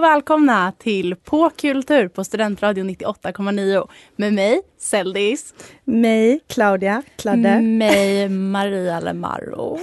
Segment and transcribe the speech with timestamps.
[0.00, 5.54] Och välkomna till På kultur på Studentradion 98,9 med mig, Seldis.
[5.84, 7.60] Mig, Claudia Kladde.
[7.60, 9.78] Mig, Maria Lemaro.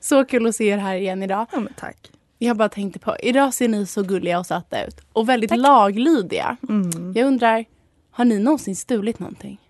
[0.00, 1.46] Så kul att se er här igen idag.
[1.52, 2.10] Ja, tack.
[2.38, 5.00] Jag bara tänkte på, idag ser ni så gulliga och söta ut.
[5.12, 5.58] Och väldigt tack.
[5.58, 6.56] laglydiga.
[6.68, 7.12] Mm.
[7.16, 7.64] Jag undrar,
[8.10, 9.60] har ni någonsin stulit någonting?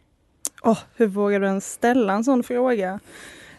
[0.62, 3.00] Oh, hur vågar du ens ställa en sån fråga?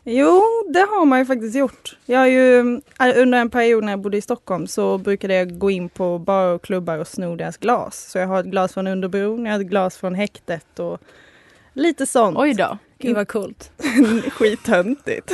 [0.07, 1.97] Jo, det har man ju faktiskt gjort.
[2.05, 2.59] Jag har ju,
[2.99, 6.19] äh, under en period när jag bodde i Stockholm så brukade jag gå in på
[6.19, 8.11] barer och klubbar och sno deras glas.
[8.11, 11.01] Så jag har ett glas från Underbron, jag har ett glas från häktet och
[11.73, 12.37] lite sånt.
[12.37, 12.77] Oj då.
[12.97, 13.71] Gud vad coolt.
[14.31, 15.31] Skittöntigt.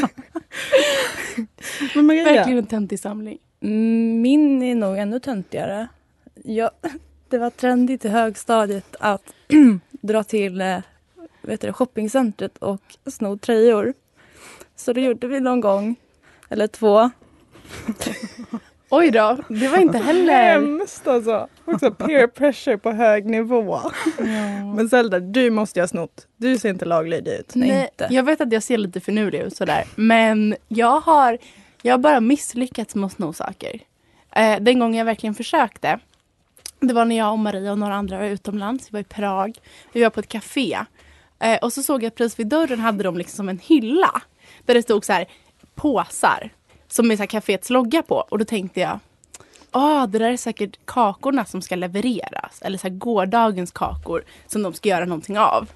[1.96, 2.24] Men Maria?
[2.24, 3.38] Verkligen en töntig samling.
[3.62, 5.88] Mm, min är nog ännu töntigare.
[6.44, 6.70] Jag,
[7.30, 9.34] det var trendigt i högstadiet att
[10.02, 10.78] dra till eh,
[11.42, 13.94] vet du, shoppingcentret och sno tröjor.
[14.82, 15.96] Så det gjorde vi någon gång,
[16.50, 17.10] eller två.
[18.90, 20.34] Oj då, det var inte heller...
[20.34, 21.48] Hemskt alltså.
[21.66, 23.80] Också peer pressure på hög nivå.
[24.18, 24.74] Ja.
[24.76, 26.28] Men Zelda, du måste ju ha snott.
[26.38, 27.56] Du ser inte laglydig ut.
[27.56, 28.14] Nej, inte.
[28.14, 29.84] jag vet att jag ser lite finurlig ut sådär.
[29.96, 31.38] Men jag har,
[31.82, 33.80] jag har bara misslyckats med att sno saker.
[34.36, 36.00] Eh, den gången jag verkligen försökte,
[36.80, 38.88] det var när jag och Maria och några andra var utomlands.
[38.88, 39.58] Vi var i Prag.
[39.94, 40.78] Vi var på ett café.
[41.40, 44.22] Eh, och så såg jag precis vid dörren hade de liksom en hylla
[44.66, 45.26] där det stod så här
[45.76, 46.50] påsar
[46.88, 48.16] som med kaféets logga på.
[48.16, 49.00] Och då tänkte jag,
[49.72, 52.62] ah, det där är säkert kakorna som ska levereras.
[52.62, 55.68] Eller så här gårdagens kakor som de ska göra någonting av.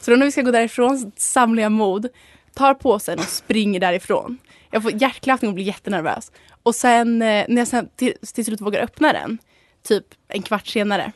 [0.00, 2.08] Så då när vi ska gå därifrån samlar jag mod,
[2.54, 4.38] tar påsen och springer därifrån.
[4.70, 6.32] Jag får hjärtklappning och blir jättenervös.
[6.62, 9.38] Och sen eh, när jag sen till, till slut vågar öppna den,
[9.82, 11.12] typ en kvart senare,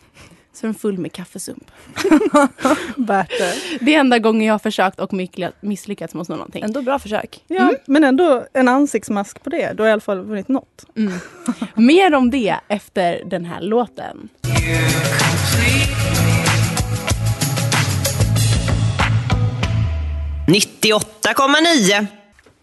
[0.58, 1.70] så är den full med kaffesump.
[2.96, 3.54] Värt det.
[3.80, 5.12] Det är enda gången jag har försökt och
[5.60, 6.64] misslyckats med någonting.
[6.64, 7.44] Ändå bra försök.
[7.46, 7.76] Ja, mm.
[7.86, 9.72] men ändå en ansiktsmask på det.
[9.72, 10.84] Du har i alla fall vunnit något.
[10.96, 11.12] Mm.
[11.74, 14.28] Mer om det efter den här låten.
[20.46, 22.06] –98,9.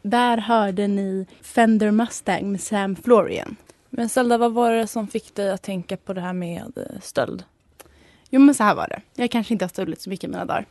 [0.02, 3.56] Där hörde ni Fender Mustang med Sam Florian.
[3.90, 7.00] Men Zelda, vad var det som fick dig att tänka på det här med eh,
[7.02, 7.44] stöld?
[8.36, 9.22] Jo men så här var det.
[9.22, 10.66] Jag kanske inte har stulit så mycket i mina dagar.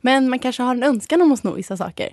[0.00, 2.12] Men man kanske har en önskan om att sno vissa saker.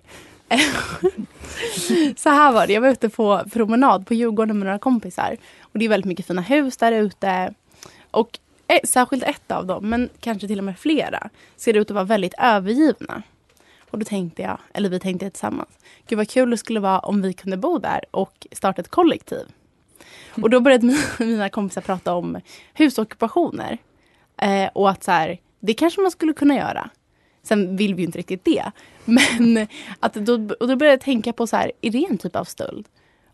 [2.17, 2.73] så här var det.
[2.73, 5.37] Jag var ute på promenad på Djurgården med några kompisar.
[5.61, 7.53] Och det är väldigt mycket fina hus där ute.
[8.11, 11.95] Och eh, särskilt ett av dem, men kanske till och med flera, ser ut att
[11.95, 13.23] vara väldigt övergivna.
[13.89, 15.69] Och då tänkte jag, eller vi tänkte tillsammans,
[16.07, 19.45] gud vad kul det skulle vara om vi kunde bo där och starta ett kollektiv.
[20.41, 22.41] Och då började mina kompisar prata om
[22.73, 23.77] husockupationer.
[24.43, 26.89] Eh, och att så här, det kanske man skulle kunna göra.
[27.43, 28.71] Sen vill vi ju inte riktigt det.
[29.05, 29.67] Men
[29.99, 32.43] att då, och då började jag tänka på så här, är det en typ av
[32.43, 32.87] stöld?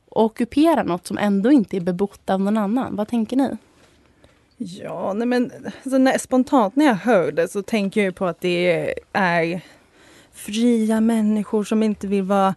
[0.09, 2.95] Och ockupera något som ändå inte är bebott av någon annan.
[2.95, 3.57] Vad tänker ni?
[4.57, 5.51] Ja, nej men
[5.83, 9.61] alltså när, spontant när jag hör det så tänker jag på att det är
[10.31, 12.55] fria människor som inte vill vara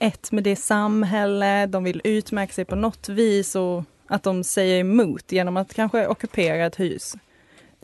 [0.00, 4.80] ett med det samhälle, de vill utmärka sig på något vis och att de säger
[4.80, 7.16] emot genom att kanske ockupera ett hus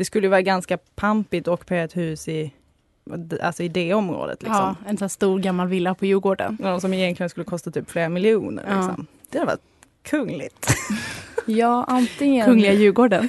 [0.00, 2.53] det skulle vara ganska pampigt att ockupera ett hus i,
[3.43, 4.43] alltså i det området.
[4.43, 4.56] Liksom.
[4.56, 6.59] Ja, en sån stor gammal villa på Djurgården.
[6.62, 8.65] Ja, som egentligen skulle kosta typ flera miljoner.
[8.69, 8.77] Ja.
[8.77, 9.06] Liksom.
[9.31, 9.62] Det hade varit
[10.03, 10.66] kungligt.
[11.47, 12.47] Ja, antingen...
[12.47, 13.28] Kungliga Djurgården.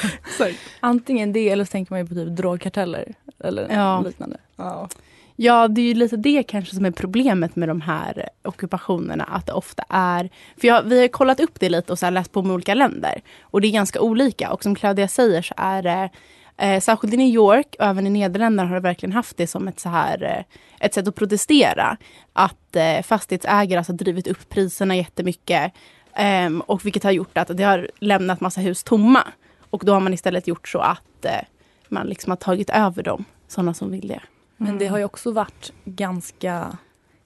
[0.80, 4.00] antingen det eller så tänker man ju på typ drogkarteller eller ja.
[4.00, 4.36] liknande.
[4.56, 4.88] Ja.
[5.36, 9.24] Ja, det är ju lite det kanske som är problemet med de här ockupationerna.
[9.24, 10.30] Att det ofta är...
[10.60, 13.22] För jag, vi har kollat upp det lite och så läst på med olika länder.
[13.42, 14.52] Och det är ganska olika.
[14.52, 16.10] Och som Claudia säger så är det
[16.56, 19.68] Eh, särskilt i New York och även i Nederländerna har det verkligen haft det som
[19.68, 20.56] ett, så här, eh,
[20.86, 21.96] ett sätt att protestera.
[22.32, 25.72] Att eh, fastighetsägare alltså, har drivit upp priserna jättemycket.
[26.16, 29.22] Eh, och vilket har gjort att det har lämnat massa hus tomma.
[29.70, 31.40] Och då har man istället gjort så att eh,
[31.88, 34.20] man liksom har tagit över dem, sådana som vill det.
[34.56, 36.76] Men det har ju också varit ganska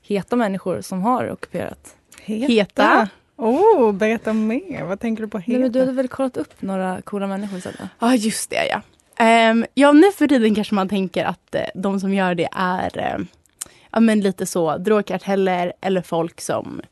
[0.03, 1.97] heta människor som har ockuperat.
[2.23, 2.53] Heta?
[2.53, 3.09] heta?
[3.37, 4.85] Oh, berätta mer.
[4.85, 5.53] Vad tänker du på heta?
[5.53, 7.61] Nej, men du hade väl kollat upp några coola människor?
[7.79, 8.83] Ja, ah, just det ja.
[9.51, 13.19] Um, ja, nu för tiden kanske man tänker att uh, de som gör det är
[13.19, 13.27] uh,
[13.91, 16.83] ja, men lite så drogkarteller eller folk som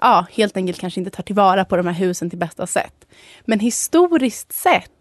[0.00, 3.06] ja, helt enkelt kanske inte tar tillvara på de här husen till bästa sätt.
[3.44, 4.97] Men historiskt sett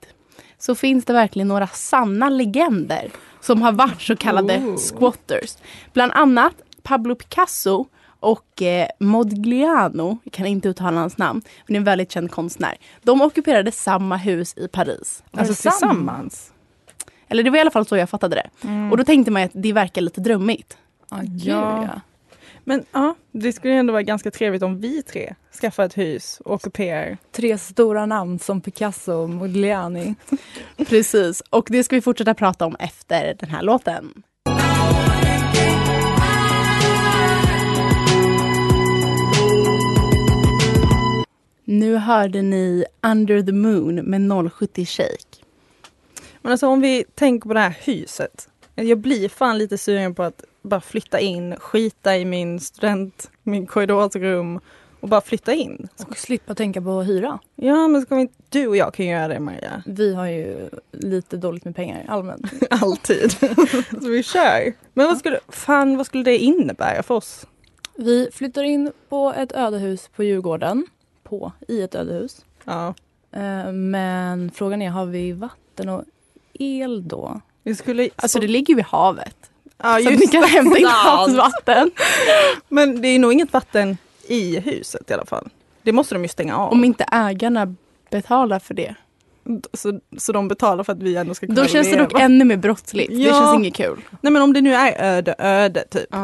[0.60, 3.12] så finns det verkligen några sanna legender
[3.42, 4.78] som har varit så kallade oh.
[4.78, 5.58] squatters.
[5.94, 7.86] Bland annat Pablo Picasso
[8.20, 12.78] och eh, Modigliano, jag kan inte uttala hans namn, men är en väldigt känd konstnär.
[13.04, 15.24] De ockuperade samma hus i Paris.
[15.32, 16.52] Alltså tillsammans?
[17.28, 18.68] Eller det var i alla fall så jag fattade det.
[18.68, 18.92] Mm.
[18.92, 20.78] Och då tänkte man att det verkar lite drömmigt.
[21.10, 22.02] Ah, ja.
[22.68, 26.54] Men ja, det skulle ändå vara ganska trevligt om vi tre skaffar ett hus och
[26.54, 27.18] ockuperar.
[27.32, 30.16] Tre stora namn som Picasso och Modigliani.
[30.78, 34.24] Precis, och det ska vi fortsätta prata om efter den här låten.
[41.66, 45.44] Nu hörde ni Under the Moon med 070 Shake.
[46.42, 48.50] Men alltså om vi tänker på det här huset.
[48.76, 53.66] Jag blir fan lite sugen på att bara flytta in, skita i min student, min
[53.68, 54.60] korridorsrum
[55.00, 55.88] och bara flytta in.
[56.08, 57.40] Och slippa tänka på hyra.
[57.56, 59.84] Ja men ska vi inte, du och jag kan göra det Maria.
[59.86, 62.52] Vi har ju lite dåligt med pengar allmänt.
[62.70, 63.32] Alltid.
[64.02, 64.74] Så vi kör.
[64.94, 67.48] Men vad skulle, fan vad skulle det innebära för oss?
[67.96, 70.88] Vi flyttar in på ett ödehus på Djurgården.
[71.24, 72.46] På, i ett ödehus.
[72.66, 72.94] Ja.
[73.32, 76.04] Eh, Men frågan är, har vi vatten och
[76.54, 77.42] el då?
[77.64, 79.47] Vi skulle, Alltså det ligger vid havet.
[79.84, 81.92] Ja, Så att ni kan hämta in havsvatten.
[82.70, 83.98] men det är nog inget vatten
[84.28, 85.50] i huset i alla fall.
[85.84, 86.72] Det måste de ju stänga av.
[86.72, 87.76] Om inte ägarna
[88.12, 88.96] betalar för det.
[89.74, 92.08] Så, så de betalar för att vi ändå ska kunna Då känns det leva.
[92.08, 93.10] dock ännu mer brottsligt.
[93.10, 93.32] Det Ja.
[93.34, 94.00] känns inget kul.
[94.22, 96.16] Nej men om det nu är öde öde typ.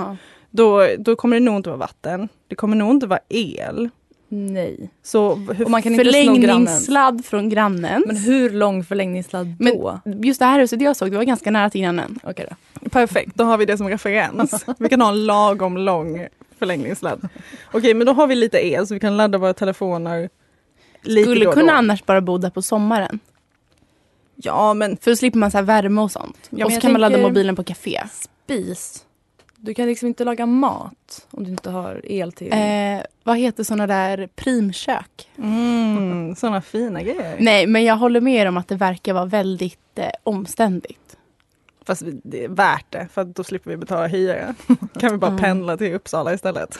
[0.50, 2.30] Då, då kommer det nog inte vara vatten.
[2.48, 3.90] Det kommer nog inte vara el.
[4.36, 4.90] Nej.
[5.04, 5.96] Så hur, Och man kan.
[5.96, 8.04] Förlängningssladd från grannen.
[8.08, 10.00] Men hur lång förlängningssladd Men då?
[10.24, 12.20] just det här huset jag såg, det var ganska nära till grannen.
[12.24, 12.90] Okej då.
[12.90, 14.66] Perfekt, då har vi det som referens.
[14.80, 16.28] Vi kan ha en lagom lång
[16.60, 17.30] förlängningssladd.
[17.72, 20.30] Okej men då har vi lite el så vi kan ladda våra telefoner.
[21.02, 21.78] Lite Skulle då kunna då.
[21.78, 23.20] annars bara bo där på sommaren.
[24.36, 26.38] Ja men För då slipper man så här värme och sånt.
[26.50, 28.02] men och så kan man ladda mobilen på café.
[28.46, 29.06] Spis.
[29.66, 32.54] Du kan liksom inte laga mat om du inte har el till.
[32.54, 35.30] Eh, vad heter såna där primkök?
[35.38, 37.36] mm, sådana fina grejer.
[37.40, 41.18] Nej, men jag håller med om att det verkar vara väldigt eh, omständigt.
[41.86, 44.56] Fast det är värt det för då slipper vi betala hyra.
[45.00, 45.42] kan vi bara Mm.
[45.42, 46.80] pendla till Uppsala istället.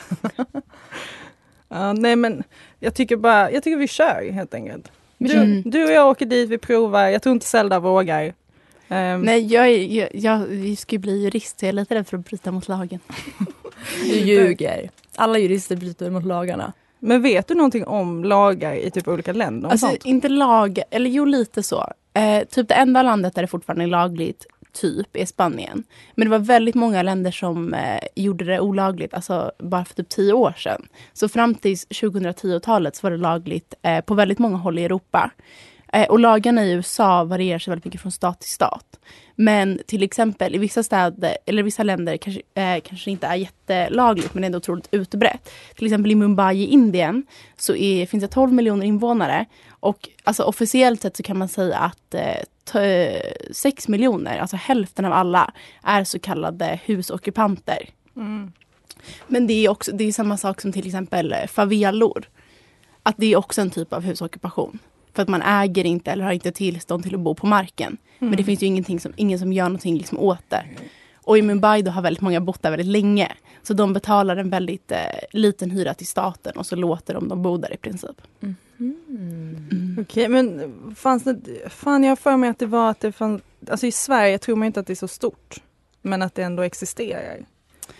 [1.68, 2.42] ja, nej men
[2.80, 4.92] jag tycker bara, jag tycker vi kör helt enkelt.
[5.18, 5.62] Du, Mm.
[5.64, 7.08] du och jag åker dit, vi provar.
[7.08, 8.34] Jag tror inte Zelda vågar.
[8.88, 12.06] Ehm, Nej, jag, jag, jag, jag ska ju bli jurist så jag är lite rädd
[12.06, 13.00] för att bryta mot lagen.
[14.02, 14.90] du ljuger.
[15.16, 16.72] Alla jurister bryter mot lagarna.
[16.98, 19.68] Men vet du någonting om lagar i typ olika länder?
[19.68, 20.04] Alltså sånt?
[20.04, 21.92] inte lag, eller jo lite så.
[22.14, 25.84] Eh, typ det enda landet där det fortfarande är lagligt, typ, är Spanien.
[26.14, 30.08] Men det var väldigt många länder som eh, gjorde det olagligt, alltså bara för typ
[30.08, 30.88] tio år sedan.
[31.12, 35.30] Så fram till 2010-talet så var det lagligt eh, på väldigt många håll i Europa.
[35.94, 39.00] Eh, och lagarna i USA varierar sig väldigt mycket från stat till stat.
[39.34, 44.34] Men till exempel i vissa städer, eller vissa länder kanske, eh, kanske inte är jättelagligt
[44.34, 45.50] men ändå otroligt utbrett.
[45.76, 47.26] Till exempel i Mumbai i Indien
[47.56, 49.46] så är, finns det 12 miljoner invånare.
[49.70, 55.04] Och alltså, officiellt sett så kan man säga att eh, t- 6 miljoner, alltså hälften
[55.04, 55.52] av alla,
[55.82, 57.88] är så kallade husockupanter.
[58.16, 58.52] Mm.
[59.26, 62.28] Men det är också det är samma sak som till exempel eh, favelor.
[63.02, 64.78] Att det är också en typ av husockupation.
[65.14, 67.96] För att man äger inte eller har inte tillstånd till att bo på marken.
[68.18, 70.64] Men det finns ju ingenting som, ingen som gör någonting liksom åt det.
[71.16, 73.32] Och i Mumbai då har väldigt många bott där väldigt länge.
[73.62, 74.98] Så de betalar en väldigt eh,
[75.32, 78.20] liten hyra till staten och så låter de dem bo där i princip.
[80.00, 83.42] Okej men fanns det, fan jag har för mig att det var att det fanns,
[83.70, 85.56] alltså i Sverige tror man inte att det är så stort.
[86.02, 87.36] Men att det ändå existerar.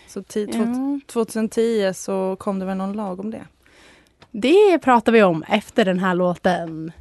[0.08, 3.44] Så två- 2010 så kom det väl någon lag om det.
[4.30, 6.92] Det pratar vi om efter den här låten.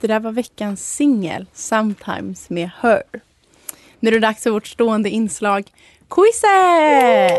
[0.00, 3.02] Det där var veckans singel, Sometimes med Her.
[4.00, 5.72] Nu är det dags för vårt stående inslag,
[6.08, 7.38] Quizet!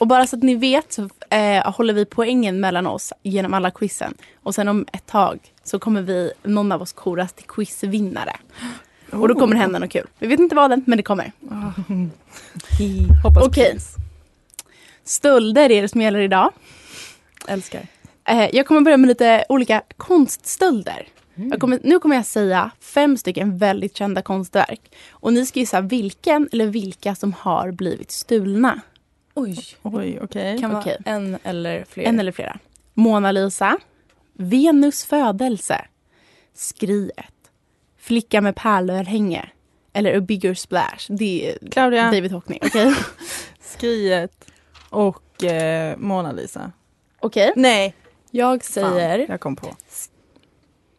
[0.00, 3.70] Och bara så att ni vet så eh, håller vi poängen mellan oss genom alla
[3.70, 4.14] quizen.
[4.42, 8.36] Och sen om ett tag så kommer vi, någon av oss koras till quizvinnare.
[9.10, 10.06] Och då kommer det hända något kul.
[10.18, 11.32] Vi vet inte vad än, men det kommer.
[13.22, 13.72] Hoppas Okej.
[13.72, 13.96] pris.
[15.04, 16.52] Stölder är det som gäller idag.
[17.48, 17.86] Älskar.
[18.28, 21.08] Eh, jag kommer börja med lite olika konststölder.
[21.34, 24.80] Jag kommer, nu kommer jag säga fem stycken väldigt kända konstverk.
[25.10, 28.80] Och ni ska gissa vilken eller vilka som har blivit stulna.
[29.34, 29.58] Oj.
[29.82, 30.58] Oj okej.
[30.60, 30.96] Kan vara Okej.
[31.04, 32.04] en eller fler.
[32.04, 32.58] En eller flera.
[32.94, 33.78] Mona Lisa.
[34.32, 35.84] Venus födelse.
[36.54, 37.34] Skriet.
[37.98, 39.48] Flicka med pärlörhänge.
[39.92, 41.06] Eller A bigger splash.
[41.08, 42.58] Det är Claudia, David Hockney.
[42.62, 42.94] Okej.
[43.60, 44.51] Skriet
[44.92, 46.72] och eh, Mona Lisa.
[47.20, 47.52] Okej.
[47.56, 47.94] Nej,
[48.30, 49.76] Jag fan, säger, jag kom på.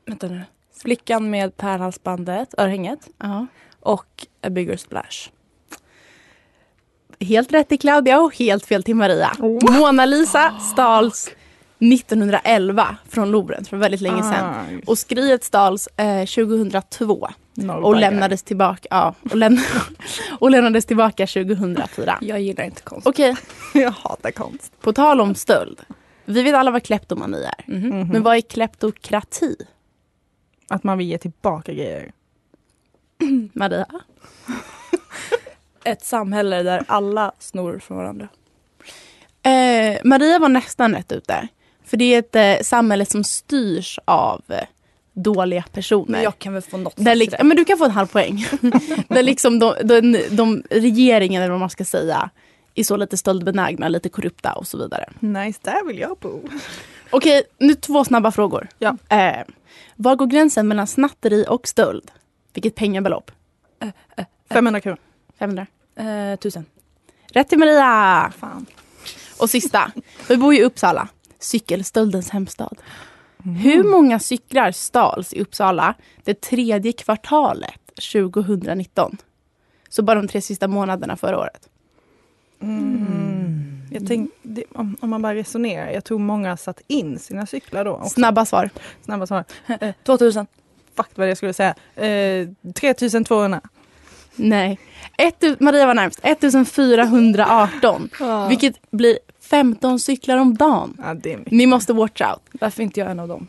[0.05, 0.41] vänta nu.
[0.81, 3.47] Flickan med pärlhalsbandet, örhänget Ja.
[3.79, 5.29] och A bigger splash.
[7.19, 9.31] Helt rätt till Claudia och helt fel till Maria.
[9.79, 11.29] Mona Lisa stals
[11.79, 14.45] 1911 från Louvren för väldigt länge sedan.
[14.55, 17.27] Ah, Och skriet stals eh, 2002.
[17.81, 19.57] Och lämnades tillbaka, ja, och, läm
[20.39, 22.17] och lämnades tillbaka 2004.
[22.21, 23.07] Jag gillar inte konst.
[23.07, 23.35] Okej,
[23.73, 24.81] Jag hatar konst.
[24.81, 25.81] på tal om stöld.
[26.25, 27.63] Vi vet alla vad kleptomani är.
[27.67, 28.07] Mhm.
[28.07, 29.55] Men vad är kleptokrati?
[30.67, 32.11] Att man vill ge tillbaka grejer.
[33.53, 33.87] Maria?
[35.83, 38.27] Ett samhälle där alla snor från varandra.
[39.43, 41.47] Eh, Maria var nästan rätt ute.
[41.85, 44.63] För det är ett eh, samhälle som styrs av eh,
[45.13, 46.11] dåliga personer.
[46.11, 48.45] Men jag kan väl få något Där liksom, men du kan få en halv poäng.
[49.07, 52.29] Där liksom de, de, de, regeringen, eller vad man ska säga,
[52.75, 55.09] är så lite stöldbenägna, lite korrupta och så vidare.
[55.19, 56.41] Nice, där vill jag bo.
[57.09, 58.67] Okej, nu två snabba frågor.
[58.79, 58.97] Ja.
[59.09, 59.45] Eh,
[59.95, 62.11] var går gränsen mellan snatteri och stöld?
[62.53, 63.31] Vilket pengabelopp?
[64.49, 64.97] 500 kronor.
[65.39, 65.67] 500.
[65.95, 66.65] Eh, tusen.
[67.27, 68.33] Rätt till Maria!
[68.37, 68.65] Fan.
[69.39, 69.91] Och sista,
[70.27, 71.07] vi bor i Uppsala,
[71.39, 72.77] cykelstöldens hemstad.
[73.43, 77.79] Hur många cyklar stals i Uppsala det tredje kvartalet
[78.13, 79.17] 2019?
[79.89, 81.69] Så bara de tre sista månaderna förra året.
[82.61, 83.63] Mm.
[83.91, 87.85] Jag tänk, det, om, om man bara resonerar, jag tror många satt in sina cyklar
[87.85, 87.91] då.
[87.91, 88.09] Också.
[88.09, 88.69] Snabba svar.
[89.05, 89.43] Snabba svar.
[90.03, 90.47] 2000.
[90.95, 91.75] Fuck vad jag skulle säga.
[91.95, 93.61] Eh, 3200.
[94.35, 94.79] Nej.
[95.17, 96.19] Ett, Maria var närmst.
[96.23, 98.09] 1418.
[98.49, 99.19] Vilket blir
[99.53, 100.97] 15 cyklar om dagen.
[101.03, 101.51] Ja, det är mycket.
[101.53, 102.41] Ni måste watch out.
[102.51, 103.47] Varför inte jag en av dem?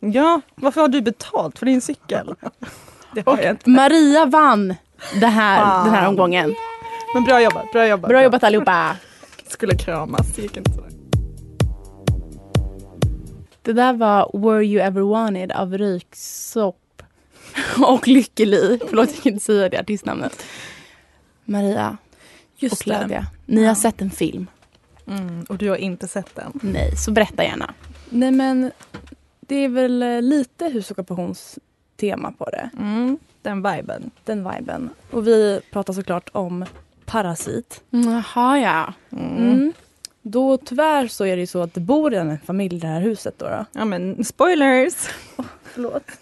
[0.00, 2.34] Ja, varför har du betalt för din cykel?
[3.14, 3.70] Det har Och jag inte.
[3.70, 4.74] Maria vann
[5.20, 5.86] det här, Fan.
[5.86, 6.54] den här omgången.
[7.14, 8.08] Men bra jobbat, bra jobbat.
[8.08, 8.96] Bra jobbat allihopa.
[9.48, 10.90] Skulle kramas, det gick inte sådär.
[13.62, 17.02] Det där var Were You Ever Wanted av Ryksopp
[17.86, 18.80] och Lykkeli.
[18.88, 20.44] Förlåt, jag kan inte säga det artistnamnet.
[21.44, 21.96] Maria
[22.56, 22.84] och Just det.
[22.84, 24.46] Claudia, ni har sett en film.
[25.06, 26.52] Mm, och du har inte sett den?
[26.62, 27.74] Nej, så berätta gärna.
[28.10, 28.70] Nej men
[29.40, 32.70] det är väl eh, lite husockupationsstema på det.
[32.78, 34.10] Mm, den viben.
[34.24, 34.90] Den viben.
[35.10, 36.64] Och vi pratar såklart om
[37.04, 37.82] Parasit.
[37.90, 38.92] Jaha, ja.
[39.18, 39.72] Mm.
[40.22, 43.00] Då tyvärr så är det ju så att det bor en familj i det här
[43.00, 43.44] huset då.
[43.44, 43.64] då.
[43.72, 45.08] Ja men spoilers!
[45.62, 46.02] Förlåt.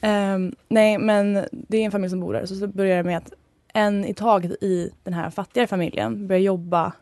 [0.00, 2.46] Ehm, nej, men det är en familj som bor där.
[2.46, 3.32] Så, så börjar det med att
[3.72, 6.92] en i taget i den här fattigare familjen börjar jobba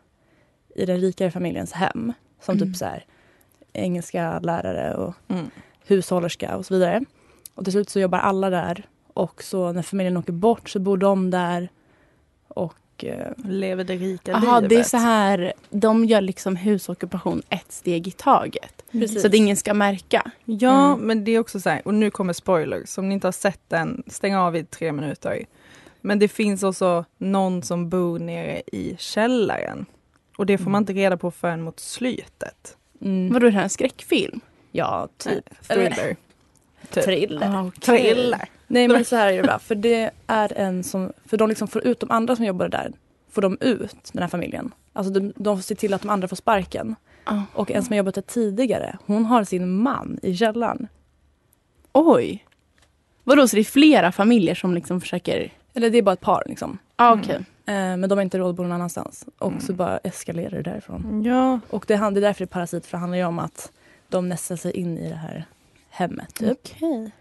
[0.75, 2.13] i den rikare familjens hem.
[2.41, 3.05] Som typ så här
[3.73, 5.45] engelska lärare och Mm.
[5.87, 7.01] hushållerska och så vidare.
[7.55, 8.85] Och till slut så jobbar alla där.
[9.13, 11.69] Och så när familjen åker bort så bor de där.
[12.47, 14.69] Och eh, Lever det rika Jaha, livet.
[14.69, 15.53] det är så här.
[15.69, 18.83] De gör liksom husockupation ett steg i taget.
[19.21, 20.31] Så att ingen ska märka.
[20.45, 20.99] Ja, Mm.
[21.07, 22.97] men det är också så här, och nu kommer spoilers.
[22.97, 25.45] Om ni inte har sett den, stäng av i tre minuter.
[26.01, 29.85] Men det finns också någon som bor nere i källaren.
[30.37, 32.77] Och det får man inte reda på förrän mot slutet.
[33.01, 34.39] Mm, Vadå, är det här en skräckfilm?
[34.71, 35.67] ja, typ.
[35.67, 36.15] Thriller.
[36.89, 37.03] Typ.
[37.03, 37.55] Thriller.
[37.55, 37.81] Ah, okej.
[37.81, 38.49] Thriller.
[38.67, 39.59] Nej men så här är det bra.
[39.59, 42.91] För det är en som, för de liksom får ut de andra som jobbar där,
[43.31, 44.71] får de ut den här familjen.
[44.93, 46.95] Alltså de, de ser till att de andra får sparken.
[47.23, 47.41] Ah.
[47.53, 50.87] Och en som har jobbat där tidigare, hon har sin man i källaren.
[51.91, 52.45] Oj.
[53.23, 55.51] Vadå, så det är flera familjer som liksom försöker...
[55.73, 56.77] Eller det är bara ett par liksom.
[56.95, 57.35] Ah, okej.
[57.35, 59.25] Eh, men de har inte råd att bo någon annanstans.
[59.37, 61.23] Och så bara eskalerar det därifrån.
[61.25, 63.71] Ja, Och det, det är därför det är parasit, för det handlar ju om att
[64.09, 65.45] de nästlar sig in i det här
[65.89, 66.33] hemmet.
[66.33, 66.51] Typ.
[66.51, 67.11] Okej.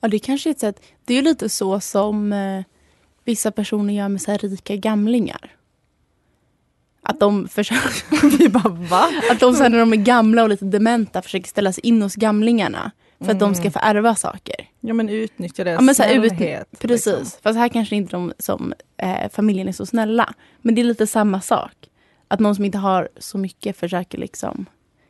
[0.00, 0.82] Ja, det kanske är ett sätt.
[1.04, 2.62] Det är ju lite så som eh,
[3.24, 5.50] vissa personer gör med så rika gamlingar.
[7.02, 8.38] Att de försöker...
[8.38, 9.10] vi bara va?
[9.30, 12.14] Att de sen när de är gamla och lite dementa försöker ställa sig in hos
[12.14, 12.90] gamlingarna.
[13.20, 14.68] För att de ska få ärva saker.
[14.80, 16.78] Ja men utnyttja deras Ja, men så här, ut- snällhet.
[16.78, 17.06] Precis.
[17.06, 17.40] liksom.
[17.42, 20.34] Fast här kanske inte de som eh, familjen är så snälla.
[20.62, 21.72] Men det är lite samma sak.
[22.28, 24.66] Att någon som inte har så mycket försöker liksom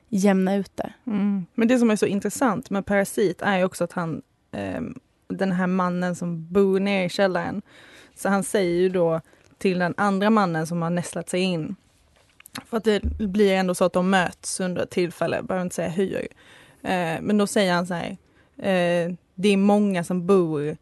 [0.08, 0.92] jämna ut det.
[1.06, 1.46] Mm.
[1.54, 4.22] Men det som är så intressant med Parasit är också att han,
[4.52, 4.98] ehm,
[5.28, 7.62] den här mannen som bor nere i källaren,
[8.16, 9.20] så han säger ju då
[9.58, 11.76] till den andra mannen som har nästlat sig in,
[12.66, 15.88] för att det blir ändå så att de möts under ett tillfälle, behöver inte säga
[15.88, 16.26] hur.
[16.82, 18.10] Eh, men då säger han så här,
[18.56, 20.76] eh, det är många som bor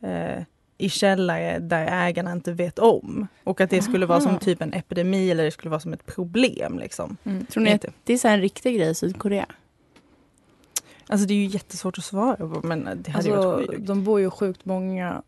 [0.00, 0.42] eh,
[0.78, 3.26] i källare där ägarna inte vet om.
[3.44, 6.06] Och att det skulle vara som typ en epidemi eller det skulle vara som ett
[6.06, 6.78] problem.
[6.78, 7.16] Liksom.
[7.48, 7.92] Tror ni att Inte.
[8.04, 9.46] det är så en riktig grej i Sydkorea?
[11.08, 13.86] Alltså det är ju jättesvårt att svara på men det hade ju Alltså, varit sjukt.
[13.86, 15.22] de bor ju sjukt många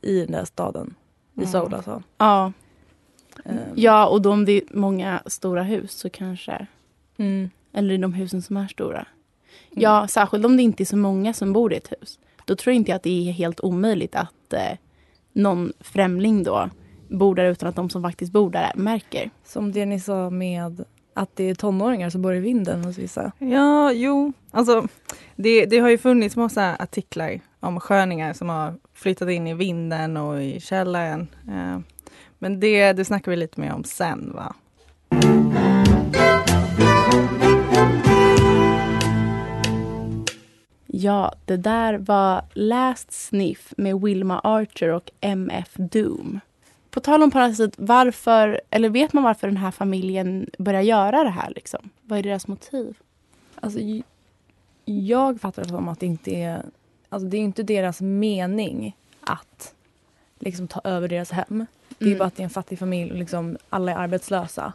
[0.00, 0.94] i den där staden.
[1.34, 1.50] I Mm.
[1.52, 2.02] Seoul alltså.
[2.18, 2.52] Ja.
[3.44, 6.66] Ehm, ja, och då om det är många stora hus så kanske.
[7.16, 7.50] Mm.
[7.72, 9.06] Eller i de husen som är stora.
[9.70, 12.18] Ja, särskilt om det inte är så många som bor i ett hus.
[12.44, 14.78] Då tror inte jag att det är helt omöjligt att eh,
[15.32, 16.70] någon främling då
[17.08, 19.30] bor där utan att de som faktiskt bor där märker.
[19.44, 20.84] Som det ni sa med
[21.14, 23.32] att det är tonåringar som bor i vinden hos vissa.
[23.38, 24.32] Ja, jo.
[24.50, 24.88] Alltså,
[25.36, 30.16] det, det har ju funnits massa artiklar om sköningar som har flyttat in i vinden
[30.16, 31.28] och i källaren.
[31.48, 31.78] Eh,
[32.38, 34.54] men det, det snackar vi lite mer om sen va?
[40.90, 46.40] Ja, det där var Last Sniff med Wilma Archer och MF Doom.
[46.90, 51.30] På tal om parasit, varför, eller vet man varför den här familjen börjar göra det
[51.30, 51.50] här?
[51.50, 51.90] Liksom?
[52.02, 52.96] Vad är deras motiv?
[53.60, 53.78] Alltså,
[54.84, 56.62] jag fattar det som att det inte är...
[57.08, 59.74] Alltså det är inte deras mening att
[60.38, 61.66] liksom ta över deras hem.
[61.98, 62.18] Det är Mm.
[62.18, 64.72] bara att det är en fattig familj och liksom alla är arbetslösa.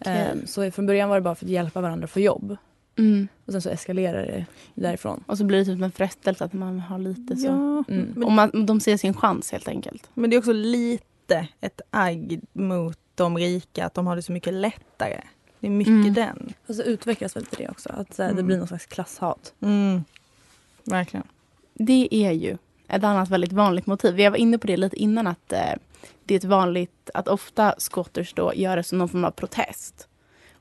[0.00, 0.12] Okej.
[0.32, 2.56] Ehm, så från början var det bara för att hjälpa varandra att få jobb.
[2.98, 3.28] Mm.
[3.46, 5.24] Och sen så eskalerar det därifrån.
[5.26, 7.46] Och så blir det typ en frestelse att man har lite så.
[7.46, 8.12] Ja, Mm.
[8.14, 10.10] men, Och man, de ser sin chans helt enkelt.
[10.14, 14.32] men det är också lite ett agg mot de rika att de har det så
[14.32, 15.20] mycket lättare.
[15.60, 16.14] Det är mycket Mm.
[16.14, 16.52] den.
[16.66, 17.88] Och så utvecklas väl till det också.
[17.92, 18.46] Att så här, det Mm.
[18.46, 19.54] blir någon slags klasshat.
[19.60, 20.04] Mm.
[20.84, 21.26] Verkligen.
[21.74, 22.56] Det är ju
[22.88, 24.20] ett annat väldigt vanligt motiv.
[24.20, 25.58] Jag var inne på det lite innan att eh,
[26.24, 30.08] det är ett vanligt att ofta squatters då gör det som någon form av protest.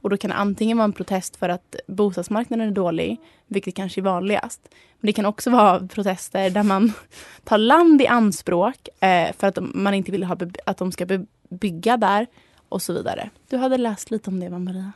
[0.02, 3.18] Och då kan det antingen vara en protest för att bostadsmarknaden är dålig,
[3.48, 4.62] vilket kanske är vanligast.
[5.00, 6.94] Men det kan också vara protester där man
[7.44, 11.06] tar land i anspråk eh, för att de, man inte vill ha att de ska
[11.50, 12.28] bygga där
[12.70, 13.30] och så vidare.
[13.50, 14.92] Du hade läst lite om det, va, Maria?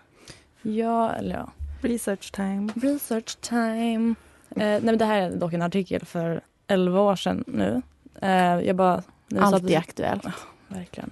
[0.62, 1.52] Ja, eller ja.
[1.82, 2.72] Research time.
[2.76, 4.16] Research time.
[4.50, 7.82] Eh, nej men det här är dock en artikel för 11 år sedan nu.
[8.22, 9.04] Eh, jag bara...
[9.28, 10.26] vi satt- Alltid aktuellt.
[10.68, 11.12] Verkligen.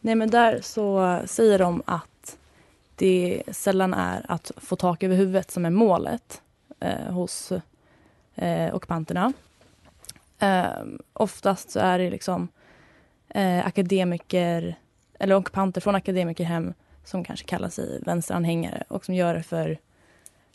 [0.00, 2.02] Nej men där så säger de att
[2.96, 6.42] det sällan är att få tak över huvudet som är målet
[6.80, 7.52] eh, hos
[8.34, 9.32] eh, ockupanterna.
[10.38, 12.48] Eh, oftast så är det liksom
[13.28, 14.74] eh, akademiker
[15.18, 19.78] eller ockupanter från akademikerhem som kanske kallar sig vänsteranhängare och som gör det för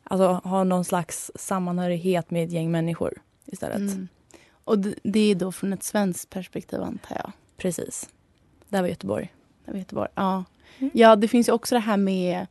[0.04, 3.14] alltså har någon slags sammanhörighet med ett gäng människor
[3.46, 3.78] istället.
[3.78, 4.08] Mm.
[4.64, 7.32] Och det, det är då från ett svenskt perspektiv antar jag.
[7.58, 8.10] Precis.
[8.70, 9.34] Det här var Göteborg.
[9.66, 10.10] Vet var.
[10.16, 10.44] Ja.
[10.78, 10.92] Mm.
[10.94, 12.48] ja, det finns ju också det här med,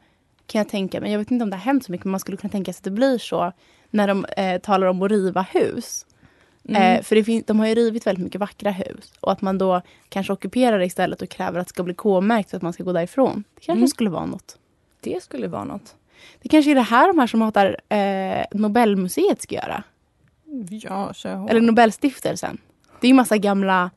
[0.46, 2.20] kan jag tänka mig, jag vet inte om det har hänt så mycket, men man
[2.20, 3.52] skulle kunna tänka sig att det blir så
[3.90, 6.06] när de eh, talar om att riva hus.
[6.68, 6.82] Mm.
[6.82, 9.12] Eh, för det de har ju rivit väldigt mycket vackra hus.
[9.20, 12.50] Och att man då kanske ockuperar det istället och kräver att det ska bli K-märkt
[12.50, 13.44] för att man ska gå därifrån.
[13.54, 13.88] Det kanske Mm.
[13.88, 14.58] skulle vara något.
[15.00, 15.96] Det skulle vara något.
[16.42, 19.82] Det kanske är det här de här som hatar eh, Nobelmuseet ska göra.
[20.70, 21.12] Ja.
[21.24, 22.58] Eller Nobelstiftelsen.
[23.00, 23.90] Det är ju massa gamla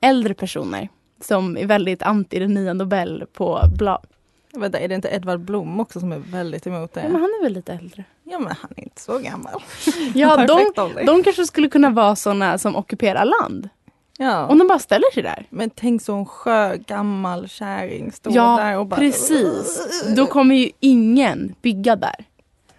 [0.00, 0.88] äldre personer
[1.24, 4.06] som är väldigt anti den nya Nobel på blad.
[4.56, 7.00] Vänta, är det inte Edvard Blom också som är väldigt emot det?
[7.00, 8.04] Ja, men han är väl lite äldre.
[8.24, 9.62] Ja, men han är inte så gammal.
[10.14, 13.68] Ja, de, de kanske skulle kunna vara såna som ockuperar land.
[14.18, 14.46] Ja.
[14.46, 15.46] Om de bara ställer sig där.
[15.50, 18.96] Men tänk så en skör gammal kärring står Ja, där och bara...
[18.96, 20.04] precis.
[20.16, 22.24] Då kommer ju ingen bygga där.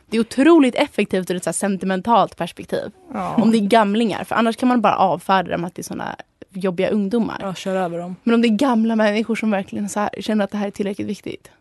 [0.09, 2.91] Det är otroligt effektivt ur ett så sentimentalt perspektiv.
[3.13, 3.35] Ja.
[3.35, 6.15] Om det är gamlingar, för annars kan man bara avfärda dem att det är såna
[6.55, 7.37] jobbiga ungdomar.
[7.41, 8.15] Ja, kör över dem.
[8.23, 10.71] Men om det är gamla människor som verkligen så här, känner att det här är
[10.71, 11.51] tillräckligt viktigt.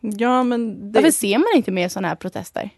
[0.00, 2.70] ja, men det, Varför ser man inte mer såna här protester?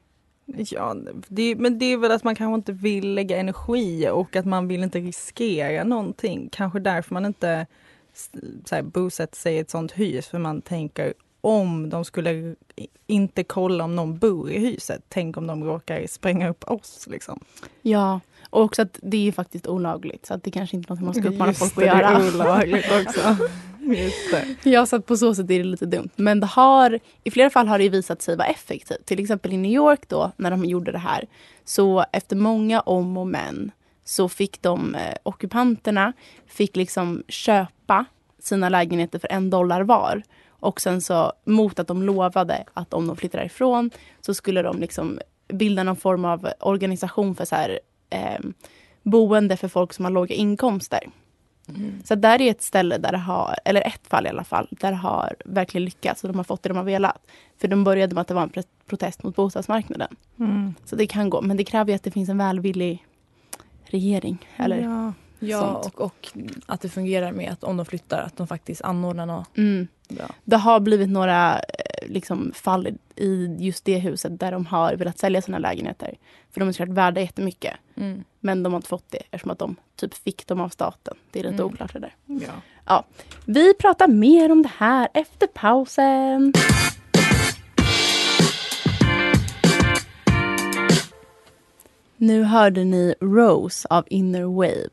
[0.47, 0.97] ja,
[1.29, 4.69] det, men det är väl att man kanske inte vill lägga energi och att man
[4.69, 6.49] vill inte riskera någonting.
[6.53, 7.67] Kanske därför man inte
[8.65, 10.27] så här, bosätter sig i ett sånt hus.
[10.27, 12.55] För man tänker om de skulle
[13.07, 15.03] inte kolla om någon bor i huset.
[15.09, 17.07] Tänk om de råkar spränga upp oss.
[17.11, 17.41] Liksom.
[17.83, 18.21] Ja,
[18.57, 20.27] och också att det är ju faktiskt olagligt.
[20.27, 22.05] Så att det kanske inte är något man ska uppmana Just folk det, att det
[22.05, 22.35] är göra.
[22.35, 23.37] olagligt också.
[23.95, 24.71] Just det.
[24.71, 26.09] Ja, så att på så sätt är det lite dumt.
[26.17, 29.07] Men det har, i flera fall har det visat sig vara effektivt.
[29.07, 31.25] Till exempel i New York då, när de gjorde det här.
[31.65, 33.71] Så efter många om och men
[34.05, 36.13] så fick de, eh, ockupanterna,
[36.47, 38.05] fick liksom köpa
[38.43, 40.23] sina lägenheter för en dollar var.
[40.49, 43.91] Och sen så mot att de lovade att om de flyttar ifrån
[44.21, 48.41] så skulle de liksom bilda någon form av organisation för så här, eh,
[49.03, 51.01] boende för folk som har låga inkomster.
[52.05, 54.91] Så där är ett ställe där det har, eller ett fall i alla fall, där
[54.91, 57.27] det har verkligen lyckats och de har fått det de har velat.
[57.59, 58.53] För de började med att det var en
[58.87, 60.17] protest mot bostadsmarknaden.
[60.39, 60.75] Mm.
[60.85, 63.07] Så det kan gå, men det kräver ju att det finns en välvillig
[63.85, 64.39] regering.
[64.57, 64.81] Eller?
[64.81, 65.13] Ja.
[65.39, 66.29] Ja, och, och
[66.67, 69.89] att det fungerar med att om de flyttar att de faktiskt anordnar något Mm.
[70.09, 70.27] bra.
[70.45, 75.19] Det har blivit några eh, liksom, fall i just det huset där de har velat
[75.19, 76.15] sälja sina lägenheter.
[76.51, 77.75] För de är såklart värda jättemycket.
[77.97, 78.25] Mm.
[78.41, 81.15] Men de har inte fått det eftersom att de typ fick dem av staten.
[81.31, 81.67] Det är lite Mm.
[81.67, 82.15] oklart det där.
[82.87, 83.05] Ja.
[83.45, 86.53] Vi pratar mer om det här efter pausen.
[92.17, 94.89] Nu hörde ni Rose av Inner Wave.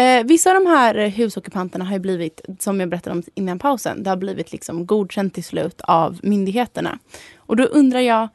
[0.00, 4.02] Eh, vissa av de här husockupanterna har ju blivit, som jag berättade om innan pausen,
[4.02, 6.98] det har blivit liksom godkänt till slut av myndigheterna.
[7.36, 8.28] Och då undrar jag,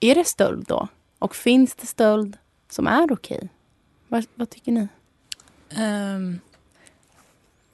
[0.00, 0.88] är det stöld då?
[1.18, 2.36] Och finns det stöld
[2.70, 3.48] som är okej?
[4.08, 4.88] Vad, vad tycker ni?
[5.78, 6.40] Um,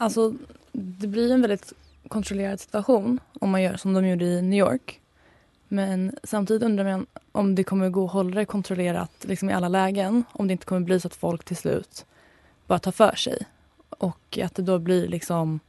[0.03, 0.35] Alltså,
[0.73, 1.73] det blir en väldigt
[2.09, 5.01] kontrollerad situation om man gör som de gjorde i New York.
[5.69, 9.69] Men samtidigt undrar man om det kommer gå att hålla det kontrollerat liksom i alla
[9.69, 10.25] lägen.
[10.33, 12.07] Om det inte kommer bli så att folk till slut
[12.73, 13.47] bara tar för sig.
[13.89, 15.61] Och att det då blir liksom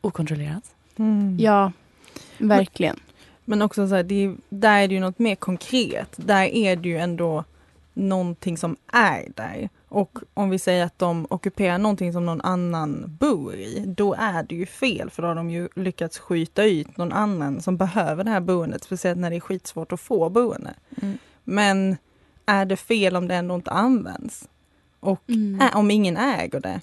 [0.00, 0.74] okontrollerat.
[0.96, 1.36] Mm.
[1.40, 1.72] Ja,
[2.38, 3.00] verkligen.
[3.44, 6.12] Men också så här, det är, där är det ju något mer konkret.
[6.16, 7.44] Där är det ju ändå
[7.94, 9.68] någonting som är där.
[9.88, 14.42] Och om vi säger att de ockuperar någonting som någon annan bor i, då är
[14.42, 18.24] det ju fel för då har de ju lyckats skjuta ut någon annan som behöver
[18.24, 20.74] det här boendet, speciellt när det är skitsvårt att få boende.
[21.02, 21.18] Mm.
[21.44, 21.96] Men
[22.46, 24.48] är det fel om det ändå inte används?
[25.00, 25.60] Och Mm.
[25.60, 26.80] ä- om ingen äger det,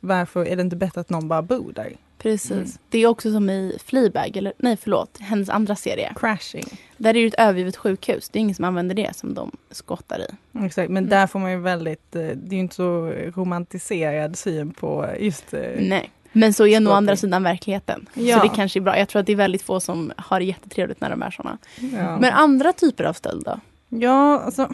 [0.00, 1.92] varför är det inte bättre att någon bara bor där?
[2.18, 2.50] Precis.
[2.50, 2.68] Mm.
[2.88, 6.12] Det är också som i Fleabag, eller nej förlåt, hennes andra serie.
[6.16, 6.64] Crashing.
[6.96, 8.28] Där är det ju ett övergivet sjukhus.
[8.28, 10.26] Det är ingen som använder det som de skottar i.
[10.64, 14.70] Exakt, men där får man ju väldigt, eh, det är ju inte så romantiserad syn
[14.72, 15.54] på just...
[15.54, 16.10] eh, Nej.
[16.32, 18.08] Men så är nog andra sidan verkligheten.
[18.14, 18.36] Ja.
[18.36, 18.98] Så det kanske är bra.
[18.98, 21.58] Jag tror att det är väldigt få som har det jättetrevligt när de är såna.
[21.80, 22.18] Ja.
[22.18, 23.60] Men andra typer av stöld då?
[23.88, 24.68] ja, alltså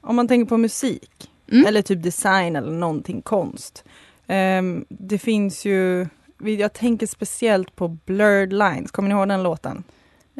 [0.00, 1.66] om man tänker på musik Mm.
[1.66, 3.84] eller typ design eller någonting konst.
[4.26, 6.06] Ehm, det finns ju,
[6.40, 9.84] jag tänker speciellt på Blurred Lines, kommer ni ihåg den låten?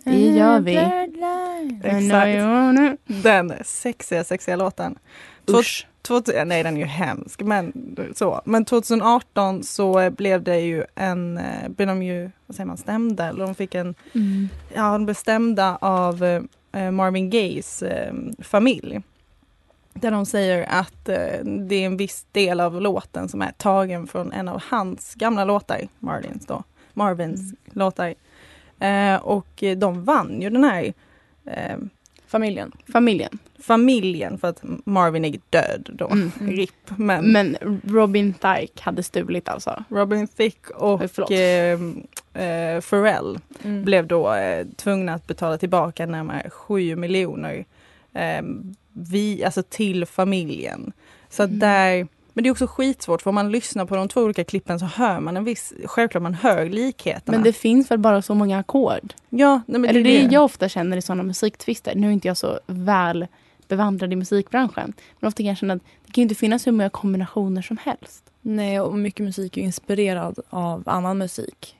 [0.04, 0.74] Det gör vi.
[1.84, 2.28] Exakt.
[3.06, 4.98] Den sexiga, sexiga låten.
[5.46, 5.86] Två- Usch.
[6.02, 7.72] 2000, nej den är ju hemsk men
[8.14, 8.42] så.
[8.44, 12.76] Men 2018 så eh, blev det ju en, eh, blev de ju, vad säger man,
[12.76, 14.48] stämda eller de fick en, Mm.
[14.74, 16.24] ja de blev stämda av
[16.72, 19.00] eh, Marvin Gayes eh, familj.
[19.94, 24.06] Där de säger att eh, det är en viss del av låten som är tagen
[24.06, 28.14] från en av hans gamla låtar, Marvins då, Marvins låtar.
[28.78, 30.92] Eh, och de vann ju den här
[31.46, 31.76] eh,
[32.26, 32.72] Familjen.
[32.92, 33.38] Familjen.
[33.62, 36.30] familjen för att Marvin är död då, Mm.
[36.40, 36.70] RIP.
[36.96, 39.84] Men, Men Robin Thicke hade stulit alltså.
[39.88, 41.80] Robin Thicke och eh,
[42.34, 43.84] eh, Pharrell Mm.
[43.84, 47.64] blev då eh, tvungna att betala tillbaka närmare 7 miljoner
[48.14, 48.42] eh,
[48.92, 50.92] vi, alltså till familjen.
[51.28, 51.58] Så att Mm.
[51.58, 54.78] där, men det är också skitsvårt för om man lyssnar på de två olika klippen
[54.78, 57.36] så hör man en viss, självklart man hör likheterna.
[57.38, 59.14] Men det finns väl bara så många ackord?
[59.30, 61.94] ja, nej, men Eller det, är det jag ofta känner i sådana musiktvister.
[61.94, 63.26] Nu är inte jag så väl
[63.68, 64.92] bevandrad i musikbranschen.
[65.20, 68.24] Men ofta kan jag känna att det kan inte finnas hur många kombinationer som helst.
[68.40, 71.76] Nej, och mycket musik är inspirerad av annan musik.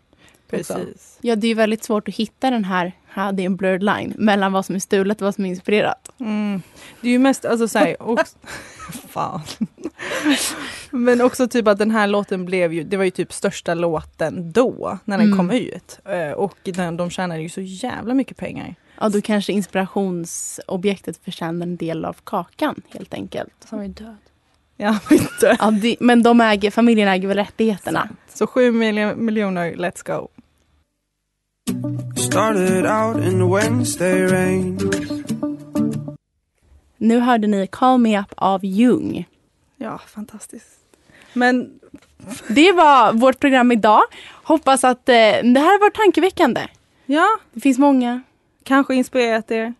[0.53, 0.75] Också.
[0.75, 1.19] Precis.
[1.21, 3.83] Ja, det är ju väldigt svårt att hitta den här, här det är en blurred
[3.83, 6.09] line, mellan vad som är stulet och vad som är inspirerat.
[6.21, 6.63] Mm.
[7.01, 8.19] Det är ju mest, alltså såhär, och,
[9.09, 9.41] fan.
[10.91, 14.53] Men också typ att den här låten blev ju, det var ju typ största låten
[14.53, 15.39] då, när den Mm.
[15.39, 15.99] kom ut.
[16.05, 18.75] Eh, Och den, de tjänade ju så jävla mycket pengar.
[19.01, 23.53] Ja, då kanske inspirationsobjektet förtjänar en del av kakan helt enkelt.
[23.69, 24.17] Som är död.
[24.77, 25.57] Ja, inte.
[25.59, 28.09] Ja, det, men de äger, familjen äger väl rättigheterna?
[28.35, 30.29] Så sju miljo- miljoner, let's go.
[36.99, 39.29] Nu hörde ni Call Me Up av Jung.
[39.77, 40.79] Ja, fantastiskt.
[41.33, 41.81] Men
[42.49, 44.01] Det var vårt program idag.
[44.45, 46.61] Hoppas att eh, det här var tankeväckande.
[47.07, 48.23] ja, Det finns många.
[48.65, 49.75] kanske inspirerat er.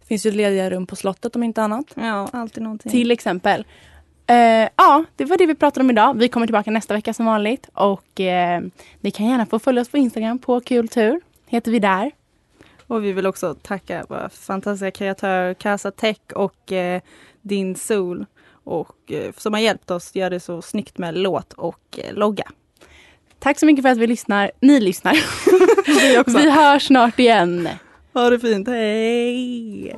[0.00, 1.86] Det finns ju lediga rum på slottet om inte annat.
[1.94, 2.92] Ja, alltid någonting.
[2.92, 3.64] Till exempel.
[4.30, 6.18] Eh, ja, det var det vi pratade om idag.
[6.18, 7.68] Vi kommer tillbaka nästa vecka som vanligt.
[7.74, 8.62] Och eh,
[9.00, 11.20] ni kan gärna få följa oss på Instagram på Kultur.
[11.46, 12.10] Heter vi där.
[12.86, 17.00] Och vi vill också tacka våra fantastiska kreatörer Casa Tech och eh,
[17.42, 18.26] Din Sol
[18.64, 22.44] och, eh, som har hjälpt oss göra det så snyggt med låt och eh, logga.
[23.38, 24.50] Tack så mycket för att vi lyssnar.
[24.60, 25.18] Ni lyssnar.
[26.00, 26.38] Vi också.
[26.38, 27.68] Vi hörs snart igen.
[28.12, 29.96] Ha det fint, hej!